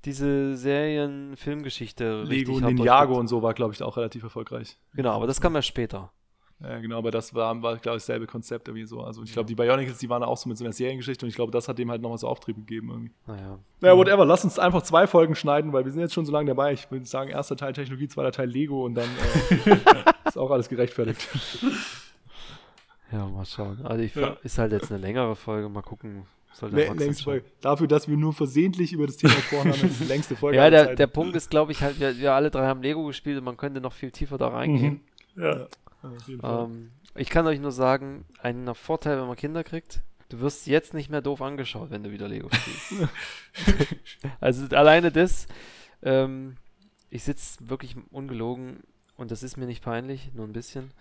diese 0.05 0.55
Serien-Filmgeschichte 0.55 2.24
Lego 2.24 2.59
Ninjago 2.59 3.17
und 3.17 3.27
so 3.27 3.41
war, 3.41 3.55
glaube 3.55 3.74
ich, 3.74 3.81
auch 3.81 3.98
relativ 3.98 4.21
erfolgreich. 4.21 4.77
Genau, 4.93 5.12
aber 5.12 5.25
das 5.25 5.41
kam 5.41 5.55
ja 5.55 5.63
später. 5.63 6.12
Ja, 6.62 6.77
genau, 6.79 6.98
aber 6.98 7.09
das 7.09 7.33
war, 7.33 7.59
war 7.63 7.77
glaube 7.77 7.98
ich, 7.98 8.03
dasselbe 8.03 8.27
Konzept 8.27 8.67
irgendwie 8.67 8.86
so. 8.86 9.01
Also 9.01 9.24
ich 9.24 9.31
glaube, 9.31 9.48
die 9.48 9.55
Bionicles, 9.55 9.98
die 9.98 10.09
waren 10.09 10.21
auch 10.24 10.38
so 10.38 10.50
mit 10.50 10.57
so 10.57 10.65
einer 10.65 10.74
Seriengeschichte 10.74 11.25
und 11.25 11.29
ich 11.29 11.36
glaube, 11.36 11.51
das 11.51 11.67
hat 11.69 11.79
dem 11.79 11.89
halt 11.89 12.01
nochmal 12.01 12.17
so 12.17 12.27
Auftrieb 12.27 12.57
gegeben 12.57 12.89
irgendwie. 12.89 13.12
Naja. 13.25 13.59
Naja, 13.79 13.98
whatever, 13.98 14.25
lass 14.25 14.43
uns 14.43 14.59
einfach 14.59 14.83
zwei 14.83 15.07
Folgen 15.07 15.36
schneiden, 15.36 15.71
weil 15.71 15.86
wir 15.86 15.91
sind 15.91 16.01
jetzt 16.01 16.13
schon 16.13 16.25
so 16.25 16.33
lange 16.33 16.50
dabei. 16.50 16.74
Ich 16.74 16.91
würde 16.91 17.05
sagen, 17.05 17.31
erster 17.31 17.55
Teil 17.55 17.71
Technologie, 17.74 18.09
zweiter 18.09 18.33
Teil 18.33 18.50
Lego 18.50 18.86
und 18.86 18.95
dann 18.95 19.09
äh, 19.65 19.77
ist 20.27 20.38
auch 20.38 20.51
alles 20.51 20.69
gerechtfertigt. 20.69 21.27
Ja, 23.11 23.25
mal 23.27 23.45
schauen. 23.45 23.85
Also 23.85 24.03
ich, 24.03 24.15
ja. 24.15 24.37
ist 24.43 24.57
halt 24.57 24.71
jetzt 24.71 24.91
eine 24.91 25.01
längere 25.01 25.35
Folge, 25.35 25.69
mal 25.69 25.81
gucken. 25.81 26.25
Nee, 26.71 26.87
längste 26.87 27.23
Folge. 27.23 27.45
Dafür, 27.61 27.87
dass 27.87 28.07
wir 28.07 28.17
nur 28.17 28.33
versehentlich 28.33 28.91
über 28.91 29.07
das 29.07 29.17
Thema 29.17 29.33
gesprochen 29.35 29.71
haben, 29.71 29.89
ist 29.89 30.01
die 30.01 30.05
längste 30.05 30.35
Folge. 30.35 30.57
ja, 30.57 30.69
der, 30.69 30.95
der 30.95 31.07
Punkt 31.07 31.35
ist, 31.35 31.49
glaube 31.49 31.71
ich, 31.71 31.81
halt, 31.81 31.99
wir, 31.99 32.17
wir, 32.17 32.33
alle 32.33 32.51
drei 32.51 32.67
haben 32.67 32.81
Lego 32.81 33.05
gespielt 33.05 33.37
und 33.37 33.45
man 33.45 33.55
könnte 33.55 33.79
noch 33.79 33.93
viel 33.93 34.11
tiefer 34.11 34.37
da 34.37 34.49
reingehen. 34.49 35.01
Mhm. 35.35 35.43
Ja. 35.43 35.67
Ähm, 36.63 36.91
ich 37.15 37.29
kann 37.29 37.47
euch 37.47 37.59
nur 37.59 37.71
sagen, 37.71 38.25
ein 38.41 38.73
Vorteil, 38.75 39.19
wenn 39.19 39.27
man 39.27 39.35
Kinder 39.35 39.63
kriegt, 39.63 40.01
du 40.29 40.39
wirst 40.39 40.67
jetzt 40.67 40.93
nicht 40.93 41.09
mehr 41.09 41.21
doof 41.21 41.41
angeschaut, 41.41 41.91
wenn 41.91 42.03
du 42.03 42.11
wieder 42.11 42.27
Lego 42.27 42.49
spielst. 42.51 43.09
also 44.39 44.75
alleine 44.75 45.11
das, 45.11 45.47
ähm, 46.03 46.57
ich 47.09 47.23
sitze 47.23 47.69
wirklich 47.69 47.95
ungelogen 48.11 48.81
und 49.17 49.31
das 49.31 49.43
ist 49.43 49.57
mir 49.57 49.65
nicht 49.65 49.83
peinlich, 49.83 50.31
nur 50.33 50.45
ein 50.45 50.53
bisschen. 50.53 50.91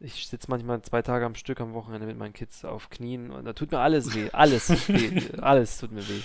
Ich 0.00 0.28
sitze 0.28 0.48
manchmal 0.48 0.80
zwei 0.82 1.02
Tage 1.02 1.26
am 1.26 1.34
Stück 1.34 1.60
am 1.60 1.74
Wochenende 1.74 2.06
mit 2.06 2.16
meinen 2.16 2.32
Kids 2.32 2.64
auf 2.64 2.88
Knien 2.90 3.30
und 3.30 3.44
da 3.44 3.52
tut 3.52 3.72
mir 3.72 3.80
alles 3.80 4.14
weh. 4.14 4.30
Alles 4.32 4.88
weh. 4.88 5.22
Alles 5.40 5.78
tut 5.78 5.92
mir 5.92 6.06
weh. 6.08 6.20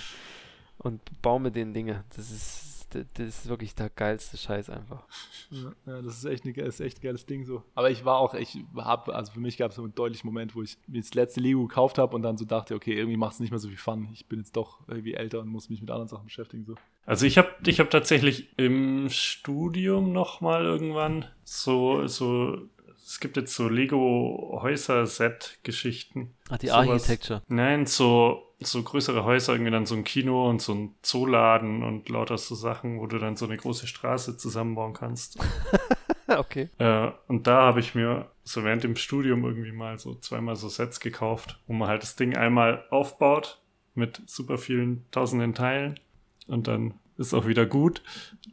Und 0.78 1.00
baue 1.22 1.40
mit 1.40 1.56
den 1.56 1.74
Dinge. 1.74 2.04
Das 2.14 2.30
ist 2.30 2.74
das 2.94 3.26
ist 3.26 3.48
wirklich 3.48 3.74
der 3.74 3.90
geilste 3.90 4.36
Scheiß 4.36 4.70
einfach. 4.70 5.04
Ja, 5.50 5.72
ja 5.86 6.02
das 6.02 6.18
ist 6.18 6.24
echt, 6.24 6.44
eine, 6.44 6.54
ist 6.54 6.80
echt 6.80 6.98
ein 6.98 7.02
geiles 7.02 7.26
Ding 7.26 7.44
so. 7.44 7.62
Aber 7.74 7.90
ich 7.90 8.04
war 8.04 8.18
auch, 8.18 8.34
ich 8.34 8.58
habe, 8.76 9.14
also 9.14 9.32
für 9.32 9.40
mich 9.40 9.56
gab 9.56 9.70
es 9.70 9.76
so 9.76 9.82
einen 9.82 9.94
deutlichen 9.94 10.26
Moment, 10.26 10.54
wo 10.54 10.62
ich 10.62 10.76
mir 10.86 11.00
das 11.00 11.14
letzte 11.14 11.40
Lego 11.40 11.66
gekauft 11.66 11.98
habe 11.98 12.14
und 12.14 12.22
dann 12.22 12.36
so 12.36 12.44
dachte, 12.44 12.74
okay, 12.74 12.94
irgendwie 12.94 13.16
macht 13.16 13.34
es 13.34 13.40
nicht 13.40 13.50
mehr 13.50 13.58
so 13.58 13.68
viel 13.68 13.76
Fun. 13.76 14.08
Ich 14.12 14.26
bin 14.26 14.38
jetzt 14.38 14.56
doch 14.56 14.80
irgendwie 14.88 15.14
älter 15.14 15.40
und 15.40 15.48
muss 15.48 15.70
mich 15.70 15.80
mit 15.80 15.90
anderen 15.90 16.08
Sachen 16.08 16.26
beschäftigen. 16.26 16.64
So. 16.64 16.74
Also 17.06 17.26
ich 17.26 17.38
habe 17.38 17.50
ich 17.66 17.80
hab 17.80 17.90
tatsächlich 17.90 18.48
im 18.56 19.08
Studium 19.10 20.12
nochmal 20.12 20.64
irgendwann 20.64 21.26
so, 21.44 22.06
so 22.06 22.58
es 23.06 23.20
gibt 23.20 23.36
jetzt 23.36 23.54
so 23.54 23.68
Lego-Häuser-Set-Geschichten. 23.68 26.34
Ah, 26.48 26.58
die 26.58 26.66
Sowas. 26.68 26.88
Architecture. 26.88 27.42
Nein, 27.48 27.86
so 27.86 28.54
so 28.60 28.82
größere 28.82 29.24
Häuser, 29.24 29.52
irgendwie 29.52 29.70
dann 29.70 29.86
so 29.86 29.94
ein 29.94 30.04
Kino 30.04 30.48
und 30.48 30.62
so 30.62 30.74
ein 30.74 30.94
Zooladen 31.02 31.82
und 31.82 32.08
lauter 32.08 32.38
so 32.38 32.54
Sachen, 32.54 33.00
wo 33.00 33.06
du 33.06 33.18
dann 33.18 33.36
so 33.36 33.46
eine 33.46 33.56
große 33.56 33.86
Straße 33.86 34.36
zusammenbauen 34.36 34.94
kannst. 34.94 35.38
okay. 36.28 36.70
Äh, 36.78 37.10
und 37.28 37.46
da 37.46 37.62
habe 37.62 37.80
ich 37.80 37.94
mir 37.94 38.30
so 38.42 38.64
während 38.64 38.84
dem 38.84 38.96
Studium 38.96 39.44
irgendwie 39.44 39.72
mal 39.72 39.98
so 39.98 40.14
zweimal 40.14 40.56
so 40.56 40.68
Sets 40.68 41.00
gekauft, 41.00 41.58
wo 41.66 41.72
man 41.72 41.88
halt 41.88 42.02
das 42.02 42.16
Ding 42.16 42.36
einmal 42.36 42.84
aufbaut 42.90 43.60
mit 43.94 44.22
super 44.26 44.58
vielen 44.58 45.04
tausenden 45.10 45.54
Teilen 45.54 46.00
und 46.46 46.66
dann 46.66 46.94
ist 47.16 47.34
auch 47.34 47.46
wieder 47.46 47.66
gut. 47.66 48.02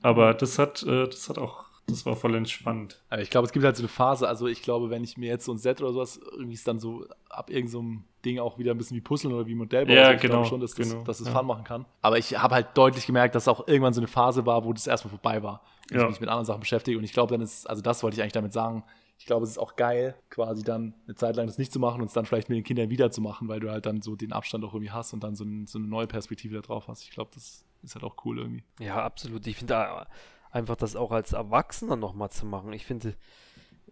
Aber 0.01 0.33
das 0.33 0.59
hat, 0.59 0.83
äh, 0.83 1.07
das 1.07 1.29
hat 1.29 1.37
auch 1.37 1.65
das 1.91 2.05
war 2.05 2.15
voll 2.15 2.35
entspannt. 2.35 3.01
Aber 3.09 3.21
ich 3.21 3.29
glaube, 3.29 3.45
es 3.45 3.53
gibt 3.53 3.65
halt 3.65 3.75
so 3.75 3.81
eine 3.81 3.87
Phase, 3.87 4.27
also 4.27 4.47
ich 4.47 4.61
glaube, 4.61 4.89
wenn 4.89 5.03
ich 5.03 5.17
mir 5.17 5.29
jetzt 5.29 5.45
so 5.45 5.51
ein 5.51 5.57
Set 5.57 5.81
oder 5.81 5.93
sowas, 5.93 6.19
irgendwie 6.31 6.53
ist 6.53 6.67
dann 6.67 6.79
so 6.79 7.05
ab 7.29 7.49
irgendeinem 7.49 8.03
so 8.03 8.03
Ding 8.25 8.39
auch 8.39 8.57
wieder 8.57 8.71
ein 8.71 8.77
bisschen 8.77 8.97
wie 8.97 9.01
Puzzeln 9.01 9.33
oder 9.33 9.47
wie 9.47 9.55
Modellbau. 9.55 9.93
Ja, 9.93 10.03
also 10.03 10.15
ich 10.15 10.21
genau. 10.21 10.33
glaube 10.35 10.47
schon, 10.47 10.59
dass 10.59 10.73
das, 10.73 10.89
genau, 10.89 11.03
dass 11.03 11.17
das 11.19 11.27
ja. 11.27 11.33
Fun 11.33 11.45
machen 11.45 11.63
kann. 11.63 11.85
Aber 12.01 12.17
ich 12.17 12.37
habe 12.37 12.55
halt 12.55 12.69
deutlich 12.75 13.05
gemerkt, 13.05 13.35
dass 13.35 13.47
auch 13.47 13.67
irgendwann 13.67 13.93
so 13.93 14.01
eine 14.01 14.07
Phase 14.07 14.45
war, 14.45 14.63
wo 14.63 14.73
das 14.73 14.87
erstmal 14.87 15.11
vorbei 15.11 15.43
war. 15.43 15.61
Und 15.89 15.97
ja. 15.97 16.03
ich 16.03 16.09
mich 16.09 16.21
mit 16.21 16.29
anderen 16.29 16.45
Sachen 16.45 16.59
beschäftige. 16.59 16.97
Und 16.97 17.03
ich 17.03 17.13
glaube, 17.13 17.31
dann 17.31 17.41
ist, 17.41 17.69
also 17.69 17.81
das 17.81 18.03
wollte 18.03 18.15
ich 18.15 18.21
eigentlich 18.21 18.33
damit 18.33 18.53
sagen, 18.53 18.83
ich 19.21 19.27
glaube, 19.27 19.43
es 19.43 19.51
ist 19.51 19.59
auch 19.59 19.75
geil, 19.75 20.15
quasi 20.31 20.63
dann 20.63 20.95
eine 21.05 21.15
Zeit 21.15 21.35
lang 21.35 21.45
das 21.45 21.59
nicht 21.59 21.71
zu 21.71 21.79
machen 21.79 22.01
und 22.01 22.07
es 22.07 22.13
dann 22.13 22.25
vielleicht 22.25 22.49
mit 22.49 22.57
den 22.57 22.63
Kindern 22.63 22.89
wieder 22.89 23.11
zu 23.11 23.21
machen, 23.21 23.47
weil 23.47 23.59
du 23.59 23.69
halt 23.69 23.85
dann 23.85 24.01
so 24.01 24.15
den 24.15 24.33
Abstand 24.33 24.63
auch 24.63 24.73
irgendwie 24.73 24.89
hast 24.89 25.13
und 25.13 25.23
dann 25.23 25.35
so, 25.35 25.43
ein, 25.43 25.67
so 25.67 25.77
eine 25.77 25.87
neue 25.87 26.07
Perspektive 26.07 26.55
da 26.55 26.61
drauf 26.61 26.87
hast. 26.87 27.03
Ich 27.03 27.11
glaube, 27.11 27.29
das 27.35 27.63
ist 27.83 27.93
halt 27.93 28.03
auch 28.03 28.15
cool 28.25 28.39
irgendwie. 28.39 28.63
Ja, 28.79 29.03
absolut. 29.03 29.45
Ich 29.45 29.57
finde 29.57 30.07
einfach 30.51 30.75
das 30.75 30.95
auch 30.95 31.11
als 31.11 31.33
Erwachsener 31.33 31.95
nochmal 31.95 32.29
zu 32.29 32.45
machen. 32.45 32.73
Ich 32.73 32.85
finde, 32.85 33.15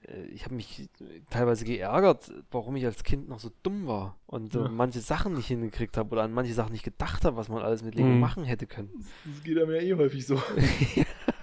äh, 0.08 0.24
ich 0.34 0.46
habe 0.46 0.56
mich 0.56 0.90
teilweise 1.30 1.66
geärgert, 1.66 2.32
warum 2.52 2.76
ich 2.76 2.86
als 2.86 3.04
Kind 3.04 3.30
noch 3.30 3.40
so 3.40 3.52
dumm 3.64 3.88
war 3.88 4.18
und 4.28 4.54
ja. 4.54 4.68
manche 4.68 5.00
Sachen 5.00 5.34
nicht 5.34 5.48
hingekriegt 5.48 5.98
habe 5.98 6.12
oder 6.12 6.24
an 6.24 6.34
manche 6.34 6.54
Sachen 6.54 6.72
nicht 6.72 6.84
gedacht 6.84 7.26
habe, 7.26 7.38
was 7.38 7.50
man 7.50 7.62
alles 7.62 7.84
mit 7.84 7.96
Lego 7.96 8.10
mhm. 8.10 8.20
machen 8.20 8.44
hätte 8.44 8.68
können. 8.68 9.06
Das 9.26 9.44
geht 9.44 9.58
einem 9.58 9.72
ja 9.72 9.82
eh 9.82 9.94
häufig 9.96 10.26
so. 10.26 10.42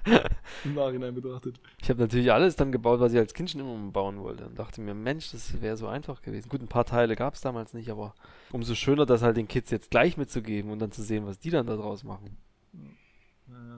Im 0.64 0.74
Nachhinein 0.74 1.14
betrachtet. 1.14 1.60
Ich 1.82 1.90
habe 1.90 2.00
natürlich 2.00 2.32
alles 2.32 2.56
dann 2.56 2.72
gebaut, 2.72 3.00
was 3.00 3.12
ich 3.12 3.18
als 3.18 3.34
Kind 3.34 3.50
schon 3.50 3.60
immer 3.60 3.90
bauen 3.90 4.20
wollte 4.20 4.46
und 4.46 4.58
dachte 4.58 4.80
mir, 4.80 4.94
Mensch, 4.94 5.32
das 5.32 5.60
wäre 5.60 5.76
so 5.76 5.88
einfach 5.88 6.22
gewesen. 6.22 6.48
Gut, 6.48 6.60
ein 6.60 6.68
paar 6.68 6.84
Teile 6.84 7.16
gab 7.16 7.34
es 7.34 7.40
damals 7.40 7.74
nicht, 7.74 7.90
aber 7.90 8.14
umso 8.52 8.74
schöner, 8.74 9.06
das 9.06 9.22
halt 9.22 9.36
den 9.36 9.48
Kids 9.48 9.70
jetzt 9.70 9.90
gleich 9.90 10.16
mitzugeben 10.16 10.70
und 10.70 10.78
dann 10.78 10.92
zu 10.92 11.02
sehen, 11.02 11.26
was 11.26 11.38
die 11.38 11.50
dann 11.50 11.66
daraus 11.66 12.04
machen. 12.04 12.36
Ja, 12.72 12.80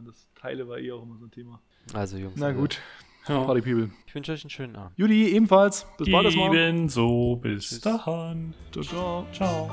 das 0.04 0.28
Teile 0.34 0.68
war 0.68 0.78
eh 0.78 0.92
auch 0.92 1.02
immer 1.02 1.16
so 1.18 1.26
ein 1.26 1.30
Thema. 1.30 1.60
Also 1.92 2.16
Jungs. 2.16 2.36
Na 2.36 2.46
also, 2.46 2.60
gut. 2.60 2.80
Ja. 3.28 3.44
Party 3.44 3.60
People. 3.60 3.90
Ich 4.06 4.14
wünsche 4.14 4.32
euch 4.32 4.42
einen 4.42 4.50
schönen 4.50 4.76
Abend. 4.76 4.98
Judy, 4.98 5.34
ebenfalls. 5.34 5.86
Bis 5.98 6.10
bald 6.10 6.34
Ebenso. 6.34 7.36
Bis 7.36 7.68
Tschüss. 7.68 7.80
dahin. 7.80 8.54
Ciao, 8.72 8.82
ciao. 8.82 9.26
Ciao. 9.32 9.70